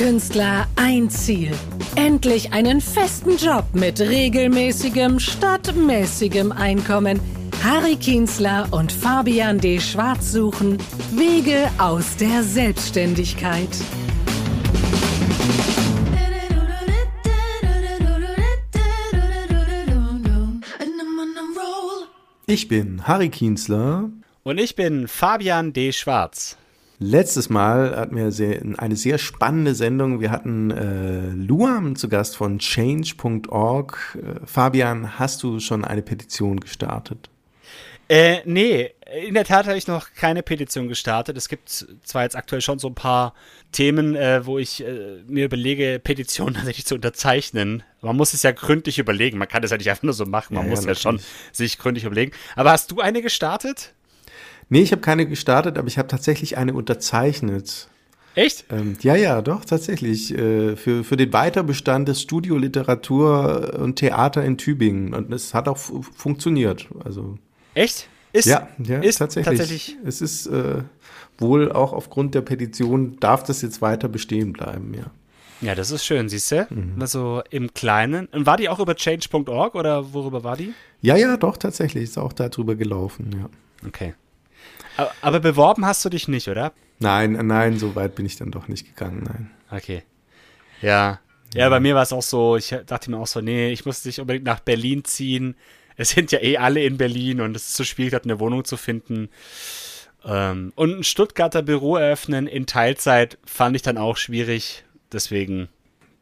[0.00, 1.50] Künstler ein Ziel.
[1.94, 7.20] Endlich einen festen Job mit regelmäßigem statt mäßigem Einkommen.
[7.62, 9.78] Harry Kienzler und Fabian D.
[9.78, 10.78] Schwarz suchen
[11.12, 13.68] Wege aus der Selbstständigkeit.
[22.46, 24.08] Ich bin Harry Kienzler.
[24.44, 25.92] Und ich bin Fabian D.
[25.92, 26.56] Schwarz.
[27.02, 30.20] Letztes Mal hatten wir sehr, eine sehr spannende Sendung.
[30.20, 34.18] Wir hatten äh, Luam zu Gast von change.org.
[34.20, 37.30] Äh, Fabian, hast du schon eine Petition gestartet?
[38.10, 38.90] Äh, nee,
[39.26, 41.38] in der Tat habe ich noch keine Petition gestartet.
[41.38, 41.70] Es gibt
[42.02, 43.32] zwar jetzt aktuell schon so ein paar
[43.72, 47.82] Themen, äh, wo ich äh, mir überlege, Petitionen tatsächlich zu unterzeichnen.
[48.02, 49.38] Man muss es ja gründlich überlegen.
[49.38, 50.54] Man kann das ja nicht einfach nur so machen.
[50.54, 51.18] Man ja, muss ja, ja schon
[51.50, 52.32] sich gründlich überlegen.
[52.56, 53.94] Aber hast du eine gestartet?
[54.70, 57.88] Nee, ich habe keine gestartet, aber ich habe tatsächlich eine unterzeichnet.
[58.36, 58.64] Echt?
[58.70, 60.32] Ähm, ja, ja, doch, tatsächlich.
[60.32, 65.12] Äh, für, für den Weiterbestand des Studioliteratur und Theater in Tübingen.
[65.12, 66.86] Und es hat auch funktioniert.
[67.04, 67.38] Also.
[67.74, 68.08] Echt?
[68.32, 69.58] Ist, ja, ja ist tatsächlich.
[69.58, 69.96] tatsächlich.
[70.04, 70.82] Es ist äh,
[71.38, 75.10] wohl auch aufgrund der Petition, darf das jetzt weiter bestehen bleiben, ja.
[75.62, 76.66] Ja, das ist schön, siehst du?
[76.70, 76.94] Mhm.
[77.00, 78.26] Also im Kleinen.
[78.26, 80.72] Und war die auch über change.org oder worüber war die?
[81.02, 82.04] Ja, ja, doch, tatsächlich.
[82.04, 83.86] Ist auch darüber gelaufen, ja.
[83.86, 84.14] Okay.
[85.20, 86.72] Aber beworben hast du dich nicht, oder?
[86.98, 89.50] Nein, nein, so weit bin ich dann doch nicht gegangen, nein.
[89.70, 90.02] Okay.
[90.82, 91.20] Ja.
[91.54, 94.04] Ja, bei mir war es auch so, ich dachte mir auch so, nee, ich muss
[94.04, 95.56] nicht unbedingt nach Berlin ziehen.
[95.96, 98.64] Es sind ja eh alle in Berlin und es ist so schwierig, dort eine Wohnung
[98.64, 99.28] zu finden.
[100.24, 104.84] Ähm, und ein Stuttgarter Büro eröffnen in Teilzeit fand ich dann auch schwierig.
[105.12, 105.68] Deswegen.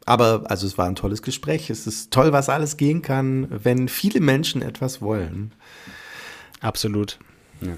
[0.05, 1.69] Aber also es war ein tolles Gespräch.
[1.69, 5.51] Es ist toll, was alles gehen kann, wenn viele Menschen etwas wollen.
[6.61, 7.19] Absolut.
[7.61, 7.77] Ja.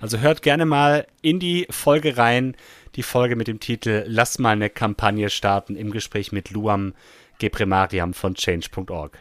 [0.00, 2.56] Also hört gerne mal in die Folge rein,
[2.94, 6.94] die Folge mit dem Titel Lass mal eine Kampagne starten im Gespräch mit Luam
[7.38, 9.18] Gepremariam von change.org.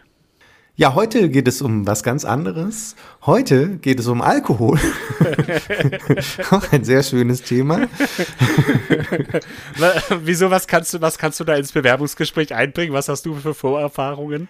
[0.78, 2.98] Ja, heute geht es um was ganz anderes.
[3.26, 4.78] Heute geht es um Alkohol.
[6.52, 7.88] Auch ein sehr schönes Thema.
[10.20, 12.92] Wieso, was kannst du, was kannst du da ins Bewerbungsgespräch einbringen?
[12.92, 14.50] Was hast du für Vorerfahrungen?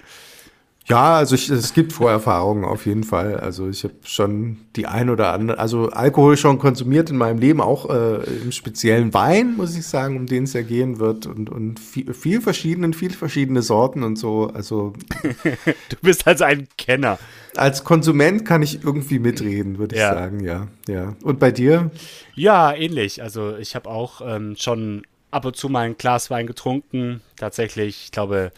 [0.88, 3.40] Ja, also ich, es gibt Vorerfahrungen auf jeden Fall.
[3.40, 7.60] Also ich habe schon die ein oder andere, also Alkohol schon konsumiert in meinem Leben,
[7.60, 11.50] auch äh, im speziellen Wein, muss ich sagen, um den es ja gehen wird und,
[11.50, 14.52] und viel, viel verschiedenen, viel verschiedene Sorten und so.
[14.54, 14.94] Also
[15.90, 17.18] du bist also ein Kenner.
[17.56, 20.14] Als Konsument kann ich irgendwie mitreden, würde ich ja.
[20.14, 21.16] sagen, ja, ja.
[21.24, 21.90] Und bei dir?
[22.36, 23.24] Ja, ähnlich.
[23.24, 25.02] Also ich habe auch ähm, schon
[25.32, 27.22] ab und zu mal ein Glas Wein getrunken.
[27.38, 28.52] Tatsächlich, ich glaube.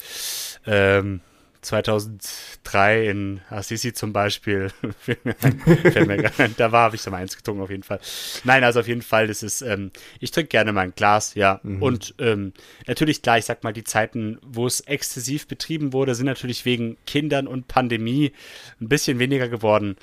[0.65, 1.21] Ähm,
[1.61, 4.71] 2003 in Assisi zum Beispiel,
[6.57, 7.99] da war, habe ich so mal eins getrunken auf jeden Fall.
[8.43, 11.59] Nein, also auf jeden Fall, das ist, ähm, ich trinke gerne mal ein Glas, ja.
[11.63, 11.81] Mhm.
[11.81, 12.53] Und ähm,
[12.87, 16.97] natürlich klar, ich sag mal, die Zeiten, wo es exzessiv betrieben wurde, sind natürlich wegen
[17.05, 18.33] Kindern und Pandemie
[18.79, 19.97] ein bisschen weniger geworden.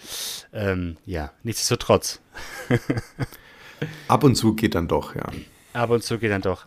[0.52, 2.20] Ähm, ja, nichtsdestotrotz.
[4.08, 5.26] Ab und zu geht dann doch, ja.
[5.72, 6.66] Ab und zu geht dann doch.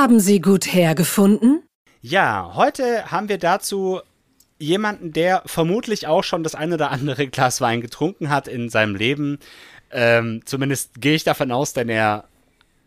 [0.00, 1.62] Haben Sie gut hergefunden?
[2.00, 4.00] Ja, heute haben wir dazu
[4.58, 8.94] jemanden, der vermutlich auch schon das ein oder andere Glas Wein getrunken hat in seinem
[8.94, 9.40] Leben.
[9.90, 12.24] Ähm, zumindest gehe ich davon aus, denn er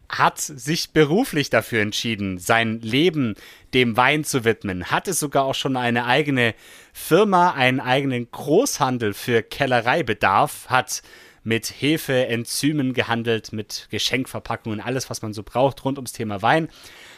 [0.10, 3.36] hat sich beruflich dafür entschieden, sein Leben
[3.76, 6.56] dem Wein zu widmen, hat es sogar auch schon eine eigene
[6.94, 11.04] Firma, einen eigenen Großhandel für Kellereibedarf, hat
[11.44, 16.70] mit Hefe, Enzymen gehandelt, mit Geschenkverpackungen, alles, was man so braucht rund ums Thema Wein.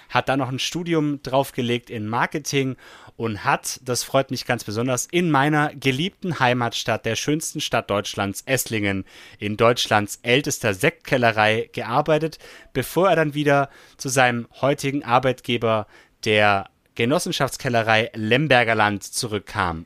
[0.09, 2.75] Hat dann noch ein Studium draufgelegt in Marketing
[3.17, 8.43] und hat, das freut mich ganz besonders, in meiner geliebten Heimatstadt, der schönsten Stadt Deutschlands,
[8.45, 9.05] Esslingen,
[9.39, 12.39] in Deutschlands ältester Sektkellerei gearbeitet,
[12.73, 15.87] bevor er dann wieder zu seinem heutigen Arbeitgeber,
[16.25, 19.85] der Genossenschaftskellerei Lemberger Land, zurückkam.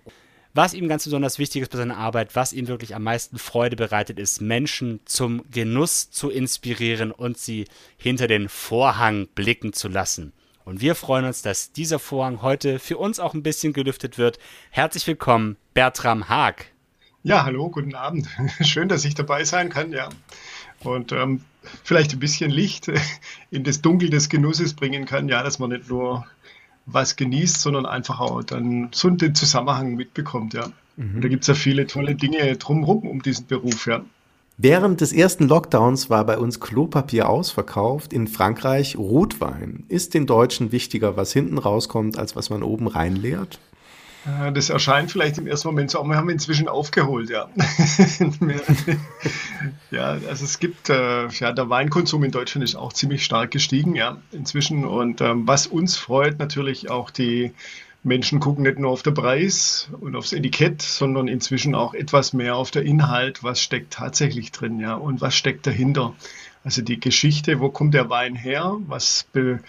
[0.61, 3.77] Was ihm ganz besonders wichtig ist bei seiner Arbeit, was ihm wirklich am meisten Freude
[3.77, 7.63] bereitet, ist, Menschen zum Genuss zu inspirieren und sie
[7.95, 10.33] hinter den Vorhang blicken zu lassen.
[10.65, 14.37] Und wir freuen uns, dass dieser Vorhang heute für uns auch ein bisschen gelüftet wird.
[14.69, 16.65] Herzlich willkommen, Bertram Haag.
[17.23, 18.27] Ja, hallo, guten Abend.
[18.59, 20.09] Schön, dass ich dabei sein kann, ja.
[20.81, 21.45] Und ähm,
[21.85, 22.91] vielleicht ein bisschen Licht
[23.49, 26.27] in das Dunkel des Genusses bringen kann, ja, dass man nicht nur
[26.91, 30.71] was genießt, sondern einfach auch dann so den Zusammenhang mitbekommt, ja.
[30.97, 31.15] Mhm.
[31.15, 34.01] Und da gibt es ja viele tolle Dinge drumherum um diesen Beruf, ja.
[34.61, 39.85] Während des ersten Lockdowns war bei uns Klopapier ausverkauft, in Frankreich Rotwein.
[39.87, 43.59] Ist den Deutschen wichtiger, was hinten rauskommt, als was man oben reinleert?
[44.53, 47.49] Das erscheint vielleicht im ersten Moment so, aber wir haben inzwischen aufgeholt, ja.
[49.91, 53.95] ja, also es gibt, äh, ja, der Weinkonsum in Deutschland ist auch ziemlich stark gestiegen,
[53.95, 54.85] ja, inzwischen.
[54.85, 57.53] Und ähm, was uns freut, natürlich auch die
[58.03, 62.55] Menschen gucken nicht nur auf den Preis und aufs Etikett, sondern inzwischen auch etwas mehr
[62.55, 66.13] auf den Inhalt, was steckt tatsächlich drin, ja, und was steckt dahinter.
[66.63, 69.59] Also die Geschichte, wo kommt der Wein her, was, be,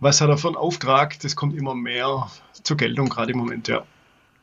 [0.00, 2.30] was hat er für einen Auftrag, das kommt immer mehr
[2.62, 3.84] zur Geltung, gerade im Moment, ja.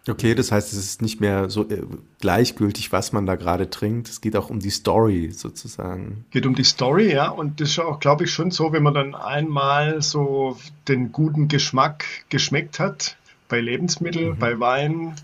[0.07, 1.81] Okay, das heißt, es ist nicht mehr so äh,
[2.19, 4.07] gleichgültig, was man da gerade trinkt.
[4.07, 6.25] Es geht auch um die Story sozusagen.
[6.29, 7.29] Geht um die Story, ja.
[7.29, 11.47] Und das ist auch, glaube ich, schon so, wenn man dann einmal so den guten
[11.47, 13.17] Geschmack geschmeckt hat,
[13.49, 14.37] bei Lebensmitteln, mhm.
[14.37, 15.15] bei Wein,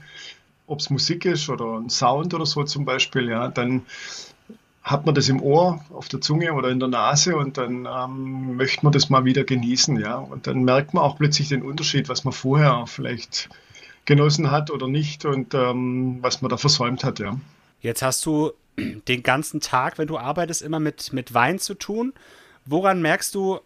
[0.65, 3.83] ob es Musik ist oder ein Sound oder so zum Beispiel, ja, dann
[4.83, 8.55] hat man das im Ohr, auf der Zunge oder in der Nase und dann ähm,
[8.55, 10.17] möchte man das mal wieder genießen, ja.
[10.17, 13.49] Und dann merkt man auch plötzlich den Unterschied, was man vorher vielleicht
[14.05, 17.37] genossen hat oder nicht und ähm, was man da versäumt hat, ja.
[17.79, 22.13] Jetzt hast du den ganzen Tag, wenn du arbeitest, immer mit, mit Wein zu tun.
[22.65, 23.59] Woran merkst du,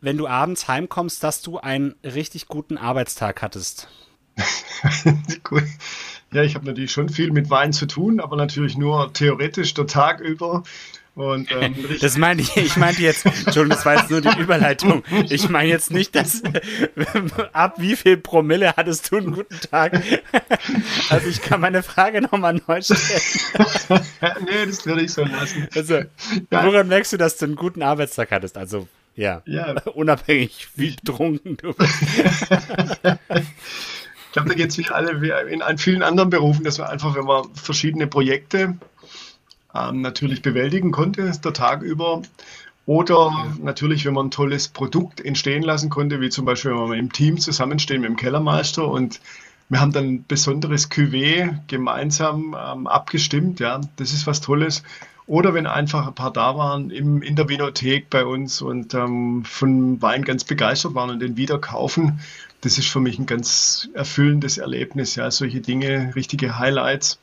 [0.00, 3.88] wenn du abends heimkommst, dass du einen richtig guten Arbeitstag hattest?
[6.32, 9.86] ja, ich habe natürlich schon viel mit Wein zu tun, aber natürlich nur theoretisch der
[9.86, 10.62] Tag über.
[11.16, 15.02] Und, ähm, das meine ich, ich meinte jetzt, Entschuldigung, das war jetzt nur die Überleitung.
[15.28, 16.42] Ich meine jetzt nicht, dass
[17.52, 20.02] ab wie viel Promille hattest du einen guten Tag?
[21.08, 24.00] Also ich kann meine Frage nochmal neu stellen.
[24.44, 25.68] nee, das würde ich so lassen.
[25.74, 26.02] Also,
[26.50, 28.56] woran merkst du, dass du einen guten Arbeitstag hattest?
[28.56, 29.80] Also, ja, ja.
[29.94, 31.94] unabhängig wie betrunken du bist.
[34.30, 37.16] Ich glaube, da geht es wie alle wie in vielen anderen Berufen, dass wir einfach,
[37.16, 38.76] wenn wir verschiedene Projekte
[39.74, 42.22] ähm, natürlich bewältigen konnte, der Tag über.
[42.86, 46.96] Oder natürlich, wenn man ein tolles Produkt entstehen lassen konnte, wie zum Beispiel, wenn wir
[46.96, 49.20] im Team zusammenstehen mit dem Kellermeister und
[49.68, 53.58] wir haben dann ein besonderes Cuvée gemeinsam ähm, abgestimmt.
[53.58, 54.84] Ja, das ist was Tolles.
[55.26, 59.42] Oder wenn einfach ein paar da waren im, in der Vinothek bei uns und ähm,
[59.44, 62.20] von Wein ganz begeistert waren und den wieder kaufen.
[62.62, 65.14] Das ist für mich ein ganz erfüllendes Erlebnis.
[65.14, 67.18] Ja, solche Dinge, richtige Highlights.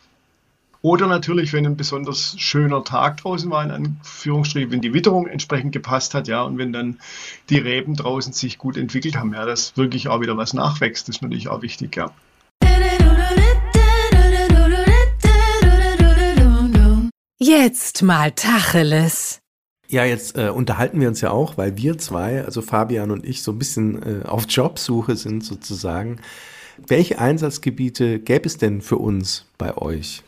[0.81, 5.73] Oder natürlich, wenn ein besonders schöner Tag draußen war, in Anführungsstrichen, wenn die Witterung entsprechend
[5.73, 6.99] gepasst hat, ja, und wenn dann
[7.49, 11.17] die Reben draußen sich gut entwickelt haben, ja, dass wirklich auch wieder was nachwächst, das
[11.17, 12.11] ist natürlich auch wichtig, ja.
[17.39, 19.39] Jetzt mal Tacheles.
[19.89, 23.41] Ja, jetzt äh, unterhalten wir uns ja auch, weil wir zwei, also Fabian und ich,
[23.41, 26.19] so ein bisschen äh, auf Jobsuche sind sozusagen.
[26.85, 30.23] Welche Einsatzgebiete gäbe es denn für uns bei euch?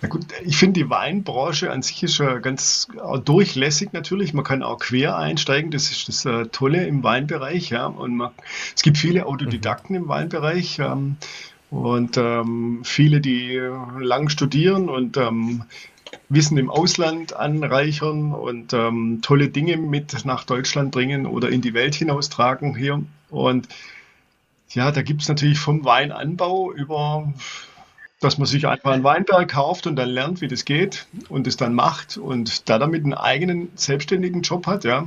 [0.00, 2.86] Na gut, ich finde die Weinbranche an sich ist schon ganz
[3.24, 4.32] durchlässig natürlich.
[4.32, 5.72] Man kann auch quer einsteigen.
[5.72, 7.70] Das ist das äh, Tolle im Weinbereich.
[7.70, 7.86] Ja.
[7.86, 8.30] Und man,
[8.76, 10.78] es gibt viele Autodidakten im Weinbereich.
[10.78, 11.16] Ähm,
[11.70, 13.60] und ähm, viele, die
[13.98, 15.64] lang studieren und ähm,
[16.28, 21.74] Wissen im Ausland anreichern und ähm, tolle Dinge mit nach Deutschland bringen oder in die
[21.74, 23.02] Welt hinaustragen hier.
[23.30, 23.68] Und
[24.70, 27.32] ja, da gibt es natürlich vom Weinanbau über
[28.20, 31.56] dass man sich einfach einen Weinberg kauft und dann lernt, wie das geht und es
[31.56, 35.06] dann macht und da damit einen eigenen selbstständigen Job hat, ja.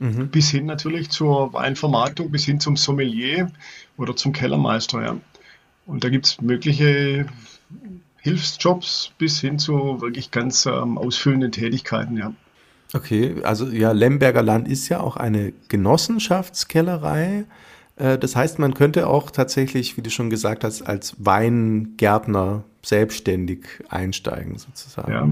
[0.00, 0.28] Mhm.
[0.28, 3.50] Bis hin natürlich zur Weinvermarktung, bis hin zum Sommelier
[3.96, 5.16] oder zum Kellermeister, ja.
[5.86, 7.26] Und da gibt es mögliche
[8.20, 12.32] Hilfsjobs bis hin zu wirklich ganz ähm, ausfüllenden Tätigkeiten, ja.
[12.94, 17.44] Okay, also ja, Lemberger Land ist ja auch eine Genossenschaftskellerei.
[17.96, 23.66] Äh, das heißt, man könnte auch tatsächlich, wie du schon gesagt hast, als Weingärtner selbstständig
[23.90, 25.12] einsteigen sozusagen.
[25.12, 25.28] Ja.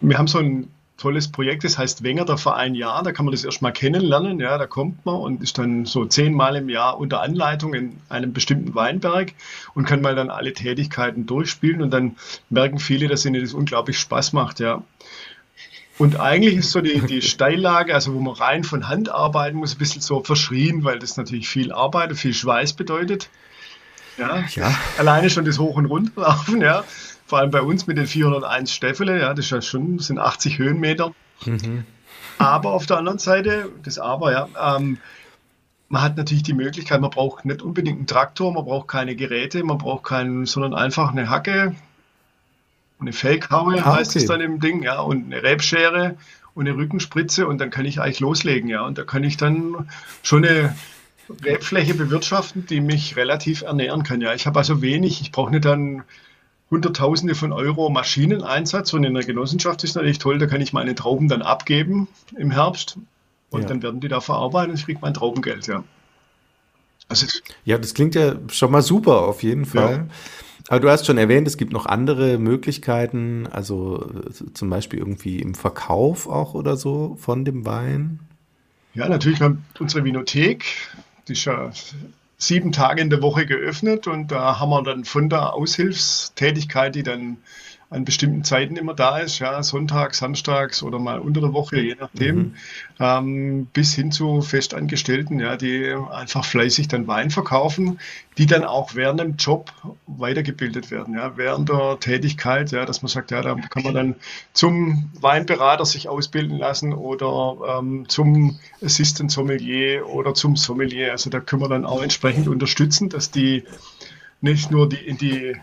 [0.00, 3.02] Wir haben so ein tolles Projekt, das heißt Wenger der Verein Jahr.
[3.02, 4.38] Da kann man das erstmal kennenlernen.
[4.40, 8.32] Ja, da kommt man und ist dann so zehnmal im Jahr unter Anleitung in einem
[8.32, 9.32] bestimmten Weinberg
[9.74, 12.16] und kann mal dann alle Tätigkeiten durchspielen und dann
[12.48, 14.60] merken viele, dass ihnen das unglaublich Spaß macht.
[14.60, 14.82] Ja.
[15.98, 19.74] Und eigentlich ist so die, die Steillage, also wo man rein von Hand arbeiten muss,
[19.74, 23.28] ein bisschen so verschrien, weil das natürlich viel Arbeit und viel Schweiß bedeutet.
[24.16, 24.72] Ja, ja.
[24.98, 26.84] Alleine schon das Hoch- und Runterlaufen, ja.
[27.34, 30.58] Vor allem bei uns mit den 401 Stäffele, ja, das ist ja schon, sind 80
[30.58, 31.12] Höhenmeter.
[31.44, 31.82] Mhm.
[32.38, 34.98] Aber auf der anderen Seite, das Aber, ja, ähm,
[35.88, 39.64] man hat natürlich die Möglichkeit, man braucht nicht unbedingt einen Traktor, man braucht keine Geräte,
[39.64, 41.74] man braucht keinen, sondern einfach eine Hacke,
[43.00, 46.16] eine Fellkaue ah, heißt es dann im Ding, ja, und eine Rebschere
[46.54, 48.86] und eine Rückenspritze und dann kann ich eigentlich loslegen, ja.
[48.86, 49.88] Und da kann ich dann
[50.22, 50.76] schon eine
[51.44, 54.34] Rebfläche bewirtschaften, die mich relativ ernähren kann, ja.
[54.34, 56.04] Ich habe also wenig, ich brauche nicht dann
[56.74, 60.94] Hunderttausende von Euro Maschineneinsatz und in der Genossenschaft ist natürlich toll, da kann ich meine
[60.94, 62.98] Trauben dann abgeben im Herbst
[63.50, 63.68] und ja.
[63.68, 65.84] dann werden die da verarbeitet und ich kriege mein Traubengeld, ja.
[67.08, 67.26] Also,
[67.64, 69.92] ja, das klingt ja schon mal super, auf jeden Fall.
[69.92, 70.06] Ja.
[70.68, 74.10] Aber du hast schon erwähnt, es gibt noch andere Möglichkeiten, also
[74.54, 78.20] zum Beispiel irgendwie im Verkauf auch oder so von dem Wein.
[78.94, 80.64] Ja, natürlich, wir haben unsere Vinothek,
[81.28, 81.70] die ist ja
[82.46, 87.02] sieben Tage in der Woche geöffnet und da haben wir dann von der Aushilfstätigkeit, die
[87.02, 87.38] dann
[87.94, 91.94] an bestimmten Zeiten immer da ist, ja, Sonntag, Samstags oder mal unter der Woche, je
[91.98, 92.54] nachdem, mhm.
[92.98, 98.00] ähm, bis hin zu Festangestellten, ja, die einfach fleißig dann Wein verkaufen,
[98.36, 99.72] die dann auch während dem Job
[100.08, 104.14] weitergebildet werden, ja, während der Tätigkeit, ja, dass man sagt, ja, da kann man dann
[104.52, 111.38] zum Weinberater sich ausbilden lassen oder ähm, zum Assistant Sommelier oder zum Sommelier, also da
[111.38, 113.62] können wir dann auch entsprechend unterstützen, dass die
[114.40, 115.54] nicht nur die in die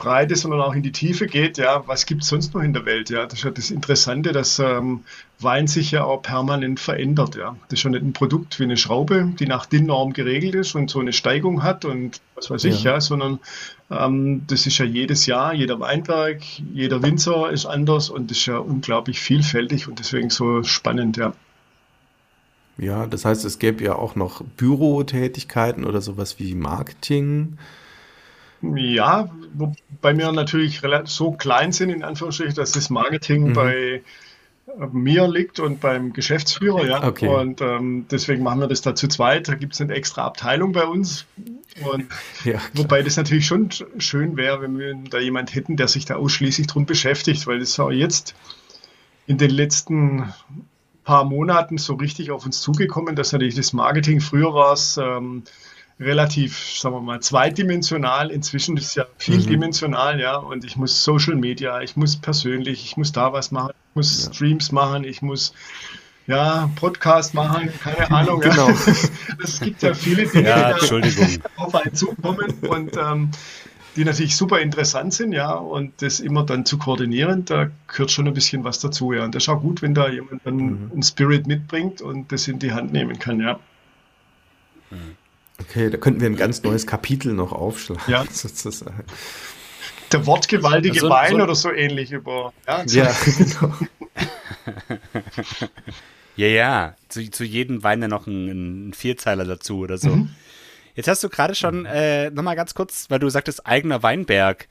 [0.00, 2.86] Breite, sondern auch in die Tiefe geht, ja, was gibt es sonst noch in der
[2.86, 3.10] Welt?
[3.10, 5.04] Ja, das ist ja das Interessante, dass ähm,
[5.38, 7.36] Wein sich ja auch permanent verändert.
[7.36, 7.54] Ja.
[7.68, 10.90] Das ist ja nicht ein Produkt wie eine Schraube, die nach DIN-Norm geregelt ist und
[10.90, 13.38] so eine Steigung hat und was weiß ich, ja, ja sondern
[13.90, 16.42] ähm, das ist ja jedes Jahr, jeder Weinberg,
[16.72, 21.34] jeder Winzer ist anders und das ist ja unglaublich vielfältig und deswegen so spannend, ja.
[22.78, 27.58] Ja, das heißt, es gäbe ja auch noch Bürotätigkeiten oder sowas wie Marketing.
[28.62, 33.52] Ja, wobei wir natürlich so klein sind, in Anführungsstrichen, dass das Marketing mhm.
[33.54, 34.02] bei
[34.78, 37.06] äh, mir liegt und beim Geschäftsführer, ja.
[37.06, 37.28] Okay.
[37.28, 39.48] Und ähm, deswegen machen wir das da zu zweit.
[39.48, 41.26] Da gibt es eine extra Abteilung bei uns.
[41.90, 42.06] Und
[42.44, 46.16] ja, wobei das natürlich schon schön wäre, wenn wir da jemand hätten, der sich da
[46.16, 48.34] ausschließlich drum beschäftigt, weil das auch jetzt
[49.26, 50.32] in den letzten
[51.04, 54.98] paar Monaten so richtig auf uns zugekommen, dass natürlich das Marketing früher war es.
[54.98, 55.44] Ähm,
[56.00, 58.30] relativ, sagen wir mal, zweidimensional.
[58.30, 60.20] Inzwischen ist es ja vieldimensional, mhm.
[60.20, 60.36] ja.
[60.36, 64.24] Und ich muss Social Media, ich muss persönlich, ich muss da was machen, ich muss
[64.24, 64.32] ja.
[64.32, 65.52] Streams machen, ich muss
[66.26, 68.40] ja, Podcast machen, keine Ahnung.
[68.40, 68.70] Genau.
[68.70, 68.76] Ja.
[69.42, 73.30] Es gibt ja viele Dinge, ja, die auf einen zukommen und ähm,
[73.96, 78.28] die natürlich super interessant sind, ja, und das immer dann zu koordinieren, da gehört schon
[78.28, 79.24] ein bisschen was dazu, ja.
[79.24, 80.90] Und das ist auch gut, wenn da jemand dann mhm.
[80.92, 83.58] einen Spirit mitbringt und das in die Hand nehmen kann, ja.
[84.90, 85.16] Mhm.
[85.60, 88.24] Okay, da könnten wir ein ganz neues Kapitel noch aufschlagen, ja.
[88.30, 89.04] sozusagen.
[90.12, 92.52] Der wortgewaltige also, Wein so oder so ähnlich über.
[92.66, 93.74] Ja, ja genau.
[96.36, 96.96] ja, ja.
[97.08, 100.10] Zu, zu jedem Wein dann noch ein, ein Vierzeiler dazu oder so.
[100.10, 100.30] Mhm.
[100.94, 104.66] Jetzt hast du gerade schon äh, nochmal ganz kurz, weil du sagtest, eigener Weinberg.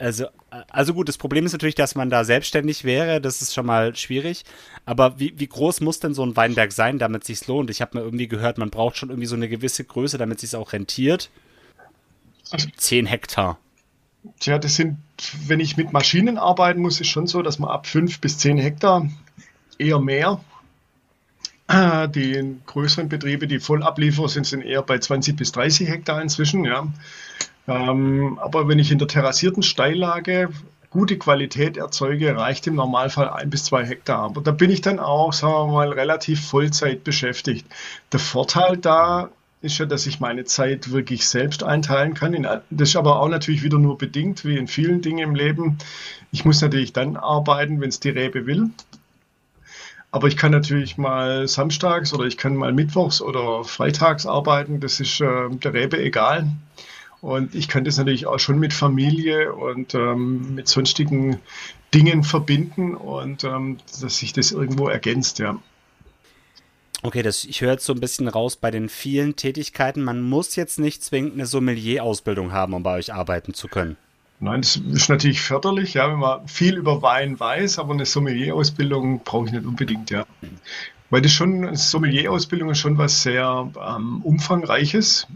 [0.00, 0.26] Also,
[0.70, 3.20] also gut, das Problem ist natürlich, dass man da selbstständig wäre.
[3.20, 4.44] Das ist schon mal schwierig.
[4.86, 7.68] Aber wie, wie groß muss denn so ein Weinberg sein, damit es sich lohnt?
[7.68, 10.50] Ich habe mir irgendwie gehört, man braucht schon irgendwie so eine gewisse Größe, damit es
[10.50, 11.30] sich auch rentiert.
[12.76, 13.58] Zehn Hektar.
[14.38, 14.98] Tja, das sind,
[15.46, 18.58] wenn ich mit Maschinen arbeiten muss, ist schon so, dass man ab fünf bis zehn
[18.58, 19.06] Hektar
[19.78, 20.40] eher mehr.
[21.70, 26.64] Die größeren Betriebe, die voll abliefern, sind, sind eher bei 20 bis 30 Hektar inzwischen.
[26.64, 26.88] Ja.
[27.68, 30.48] Ähm, aber wenn ich in der terrassierten Steillage
[30.90, 34.24] gute Qualität erzeuge, reicht im Normalfall ein bis zwei Hektar.
[34.24, 37.66] Aber da bin ich dann auch, sagen wir mal, relativ Vollzeit beschäftigt.
[38.12, 39.30] Der Vorteil da
[39.62, 42.32] ist ja, dass ich meine Zeit wirklich selbst einteilen kann.
[42.70, 45.78] Das ist aber auch natürlich wieder nur bedingt, wie in vielen Dingen im Leben.
[46.32, 48.70] Ich muss natürlich dann arbeiten, wenn es die Rebe will.
[50.12, 54.80] Aber ich kann natürlich mal samstags oder ich kann mal mittwochs oder freitags arbeiten.
[54.80, 56.48] Das ist äh, der Rebe egal.
[57.20, 61.38] Und ich kann das natürlich auch schon mit Familie und ähm, mit sonstigen
[61.92, 65.58] Dingen verbinden und ähm, dass sich das irgendwo ergänzt, ja.
[67.02, 70.02] Okay, das, ich höre jetzt so ein bisschen raus bei den vielen Tätigkeiten.
[70.02, 73.96] Man muss jetzt nicht zwingend eine Sommelier-Ausbildung haben, um bei euch arbeiten zu können.
[74.38, 79.22] Nein, das ist natürlich förderlich, ja, wenn man viel über Wein weiß, aber eine Sommelier-Ausbildung
[79.24, 80.26] brauche ich nicht unbedingt, ja.
[81.10, 85.26] Weil das schon, Sommelier-Ausbildung ist schon was sehr ähm, umfangreiches.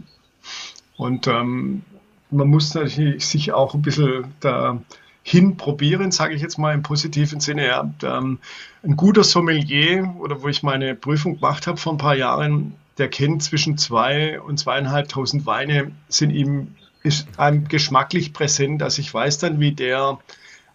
[0.97, 1.83] Und ähm,
[2.31, 7.39] man muss natürlich sich auch ein bisschen dahin probieren, sage ich jetzt mal im positiven
[7.39, 7.67] Sinne.
[7.67, 7.89] Ja.
[8.03, 8.39] Ähm,
[8.83, 13.09] ein guter Sommelier oder wo ich meine Prüfung gemacht habe vor ein paar Jahren, der
[13.09, 19.37] kennt zwischen zwei und zweieinhalbtausend Weine, sind ihm ist einem geschmacklich präsent, dass ich weiß
[19.37, 20.17] dann, wie der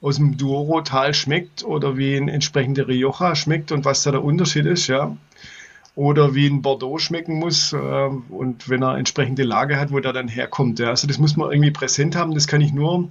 [0.00, 4.66] aus dem Douro-Tal schmeckt oder wie ein entsprechender Rioja schmeckt und was da der Unterschied
[4.66, 5.16] ist, ja
[5.94, 10.12] oder wie ein Bordeaux schmecken muss äh, und wenn er entsprechende Lage hat, wo der
[10.12, 10.78] dann herkommt.
[10.78, 10.88] Ja.
[10.88, 12.34] Also das muss man irgendwie präsent haben.
[12.34, 13.08] Das kann ich nur,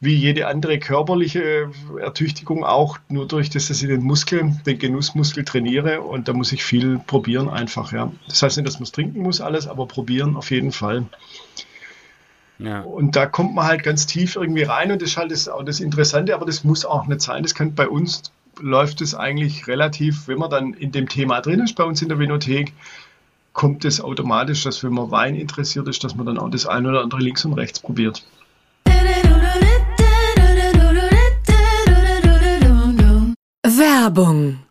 [0.00, 5.44] wie jede andere körperliche Ertüchtigung, auch nur durch das, dass ich den Muskel, den Genussmuskel
[5.44, 7.92] trainiere und da muss ich viel probieren einfach.
[7.92, 8.12] Ja.
[8.28, 11.06] Das heißt nicht, dass man es trinken muss alles, aber probieren auf jeden Fall.
[12.58, 12.82] Ja.
[12.82, 15.64] Und da kommt man halt ganz tief irgendwie rein und das ist halt das, auch
[15.64, 17.42] das Interessante, aber das muss auch nicht sein.
[17.42, 21.60] Das kann bei uns läuft es eigentlich relativ, wenn man dann in dem Thema drin
[21.60, 22.72] ist bei uns in der Vinothek,
[23.52, 26.88] kommt es automatisch, dass wenn man Wein interessiert ist, dass man dann auch das eine
[26.88, 28.24] oder andere links und rechts probiert.
[33.62, 34.62] Werbung.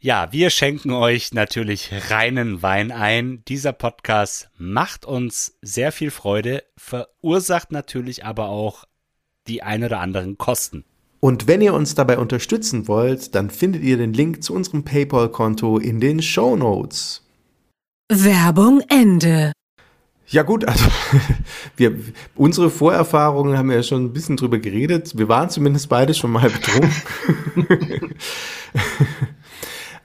[0.00, 3.44] Ja, wir schenken euch natürlich reinen Wein ein.
[3.48, 8.84] Dieser Podcast macht uns sehr viel Freude, verursacht natürlich aber auch
[9.48, 10.84] die ein oder anderen Kosten.
[11.20, 15.78] Und wenn ihr uns dabei unterstützen wollt, dann findet ihr den Link zu unserem PayPal-Konto
[15.78, 17.22] in den Show Notes.
[18.10, 19.52] Werbung Ende.
[20.28, 20.84] Ja gut, also
[21.76, 21.98] wir,
[22.36, 25.16] unsere Vorerfahrungen haben wir ja schon ein bisschen drüber geredet.
[25.16, 26.92] Wir waren zumindest beide schon mal betrunken.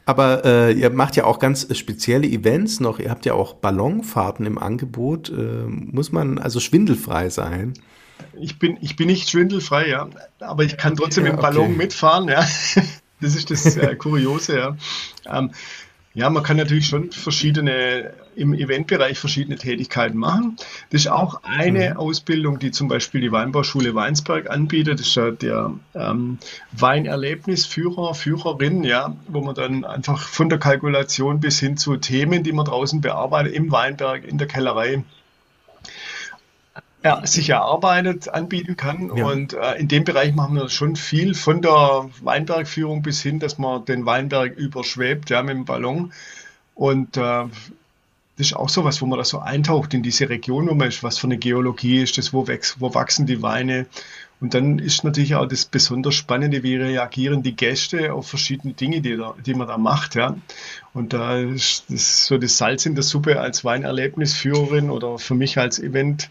[0.06, 3.00] Aber äh, ihr macht ja auch ganz spezielle Events noch.
[3.00, 5.30] Ihr habt ja auch Ballonfahrten im Angebot.
[5.30, 7.74] Äh, muss man also schwindelfrei sein?
[8.40, 10.10] Ich bin, ich bin nicht schwindelfrei, ja.
[10.40, 11.78] Aber ich kann trotzdem ja, im Ballon okay.
[11.78, 12.46] mitfahren, ja.
[13.22, 14.78] Das ist das äh, Kuriose, ja.
[15.26, 15.52] Ähm,
[16.16, 20.58] ja, man kann natürlich schon verschiedene, im Eventbereich verschiedene Tätigkeiten machen.
[20.92, 21.98] Das ist auch eine mhm.
[21.98, 25.00] Ausbildung, die zum Beispiel die Weinbauschule Weinsberg anbietet.
[25.00, 26.38] Das ist ja der ähm,
[26.72, 32.52] Weinerlebnisführer, Führerin, ja, wo man dann einfach von der Kalkulation bis hin zu Themen, die
[32.52, 35.04] man draußen bearbeitet, im Weinberg, in der Kellerei,
[37.04, 39.12] ja, sich erarbeitet, anbieten kann.
[39.16, 39.26] Ja.
[39.26, 43.58] Und äh, in dem Bereich machen wir schon viel von der Weinbergführung bis hin, dass
[43.58, 46.14] man den Weinberg überschwebt, ja, mit dem Ballon.
[46.76, 47.46] Und äh,
[48.38, 50.88] das ist auch so was, wo man da so eintaucht in diese Region, wo man
[50.88, 53.86] ist, was für eine Geologie ist das, wo, wächst, wo wachsen die Weine.
[54.40, 59.02] Und dann ist natürlich auch das besonders Spannende, wie reagieren die Gäste auf verschiedene Dinge,
[59.02, 60.16] die, da, die man da macht.
[60.16, 60.36] Ja.
[60.94, 65.58] Und da ist das so das Salz in der Suppe als Weinerlebnisführerin oder für mich
[65.58, 66.30] als Event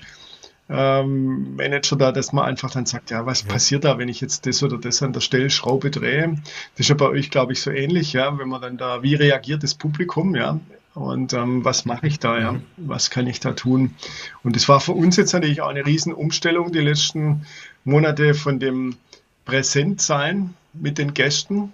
[0.72, 3.48] ähm, Manager da, dass man einfach dann sagt, ja, was ja.
[3.48, 6.36] passiert da, wenn ich jetzt das oder das an der Stellschraube drehe?
[6.76, 9.14] Das ist ja bei euch, glaube ich, so ähnlich, ja, wenn man dann da, wie
[9.14, 10.58] reagiert das Publikum, ja,
[10.94, 13.94] und ähm, was mache ich da, ja, was kann ich da tun?
[14.42, 17.46] Und das war für uns jetzt natürlich auch eine Riesenumstellung die letzten
[17.84, 18.96] Monate von dem
[19.44, 21.72] Präsentsein mit den Gästen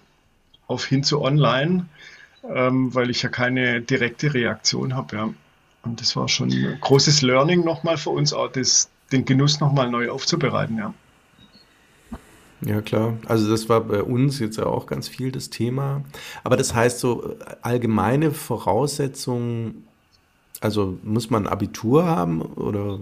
[0.66, 1.86] auf hin zu online,
[2.48, 5.30] ähm, weil ich ja keine direkte Reaktion habe, ja.
[5.82, 9.90] Und das war schon ein großes Learning nochmal für uns, auch das, den Genuss nochmal
[9.90, 10.94] neu aufzubereiten, ja.
[12.60, 13.16] Ja, klar.
[13.26, 16.02] Also das war bei uns jetzt ja auch ganz viel das Thema.
[16.42, 19.86] Aber das heißt so allgemeine Voraussetzungen,
[20.60, 22.98] also muss man Abitur haben oder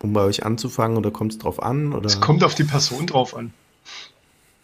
[0.00, 1.92] um bei euch anzufangen oder kommt es drauf an?
[1.92, 2.06] Oder?
[2.06, 3.52] Es kommt auf die Person drauf an.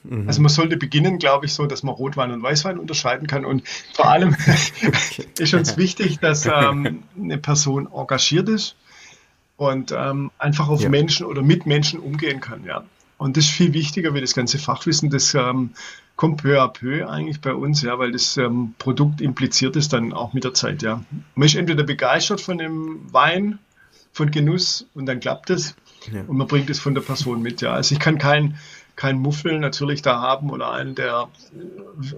[0.04, 0.28] Mhm.
[0.28, 3.44] Also man sollte beginnen, glaube ich, so, dass man Rotwein und Weißwein unterscheiden kann.
[3.44, 3.62] Und
[3.94, 4.36] vor allem
[5.38, 8.76] ist uns wichtig, dass ähm, eine Person engagiert ist
[9.56, 10.88] und ähm, einfach auf ja.
[10.88, 12.64] Menschen oder mit Menschen umgehen kann.
[12.64, 12.84] Ja.
[13.16, 15.08] Und das ist viel wichtiger wie das ganze Fachwissen.
[15.08, 15.70] Das ähm,
[16.16, 20.12] kommt peu à peu eigentlich bei uns, ja, weil das ähm, Produkt impliziert es dann
[20.12, 20.82] auch mit der Zeit.
[20.82, 21.02] Ja.
[21.34, 23.58] Man ist entweder begeistert von dem Wein,
[24.12, 25.74] von Genuss und dann klappt es.
[26.12, 26.22] Ja.
[26.26, 27.60] Und man bringt es von der Person mit.
[27.60, 27.72] Ja.
[27.72, 28.58] Also ich kann kein
[28.96, 31.28] kein Muffel natürlich da haben oder einen, der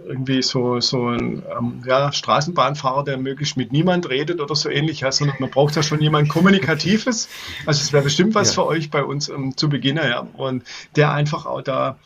[0.06, 5.00] irgendwie so, so ein ähm, ja, Straßenbahnfahrer, der möglichst mit niemand redet oder so ähnlich,
[5.00, 7.28] ja, sondern man braucht ja schon jemand Kommunikatives.
[7.64, 8.54] Also es wäre bestimmt was ja.
[8.62, 10.26] für euch bei uns ähm, zu Beginn, ja.
[10.34, 10.64] Und
[10.96, 11.98] der einfach auch da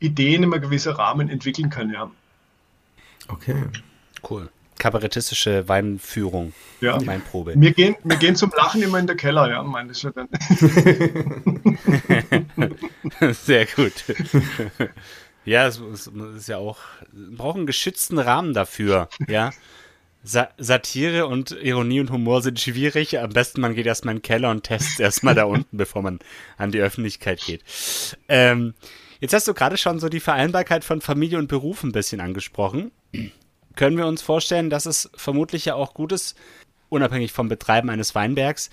[0.00, 2.10] Ideen im gewissen Rahmen entwickeln kann, ja.
[3.28, 3.56] Okay.
[4.28, 4.48] Cool
[4.80, 6.98] kabarettistische Weinführung, ja.
[7.06, 7.52] Weinprobe.
[7.54, 10.28] Wir gehen, wir gehen zum Lachen immer in der Keller, ja, meine ich dann.
[13.32, 13.92] Sehr gut.
[15.44, 15.80] Ja, es
[16.36, 16.78] ist ja auch,
[17.12, 19.50] braucht einen geschützten Rahmen dafür, ja.
[20.22, 23.18] Sa Satire und Ironie und Humor sind schwierig.
[23.18, 26.18] Am besten man geht erstmal in den Keller und testet erstmal da unten, bevor man
[26.58, 27.64] an die Öffentlichkeit geht.
[28.28, 28.74] Ähm,
[29.20, 32.92] jetzt hast du gerade schon so die Vereinbarkeit von Familie und Beruf ein bisschen angesprochen
[33.76, 36.36] können wir uns vorstellen, dass es vermutlich ja auch gut ist,
[36.88, 38.70] unabhängig vom Betreiben eines Weinbergs,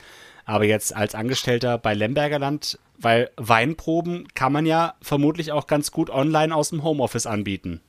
[0.47, 5.91] aber jetzt als Angestellter bei Lemberger Land, weil Weinproben kann man ja vermutlich auch ganz
[5.91, 7.81] gut online aus dem Homeoffice anbieten.